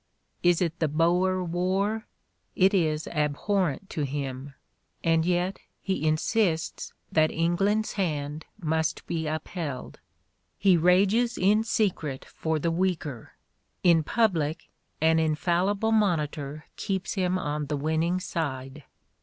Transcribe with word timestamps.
Is 0.41 0.63
it 0.63 0.79
the 0.79 0.87
Boer 0.87 1.43
war? 1.43 2.07
It 2.55 2.73
is 2.73 3.07
abhorrent 3.09 3.87
to 3.91 4.01
him, 4.01 4.55
and 5.03 5.27
yet 5.27 5.59
he 5.79 6.07
insists 6.07 6.91
that 7.11 7.29
England's 7.29 7.91
hand 7.93 8.45
must 8.59 9.05
be 9.05 9.27
upheld. 9.27 9.99
He 10.57 10.75
rages 10.75 11.37
in 11.37 11.63
secret 11.63 12.25
for 12.25 12.57
the 12.57 12.71
weaker; 12.71 13.33
in 13.83 14.01
public, 14.01 14.69
an 15.01 15.19
infallible 15.19 15.91
monitor 15.91 16.65
keeps 16.77 17.13
him 17.13 17.37
on 17.37 17.67
the 17.67 17.77
winning 17.77 18.19
side. 18.19 18.85